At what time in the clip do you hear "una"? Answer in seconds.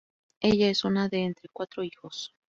0.83-1.09